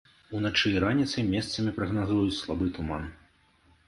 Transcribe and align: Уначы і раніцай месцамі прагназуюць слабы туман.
Уначы 0.37 0.69
і 0.77 0.79
раніцай 0.83 1.25
месцамі 1.33 1.73
прагназуюць 1.75 2.39
слабы 2.39 2.71
туман. 2.79 3.05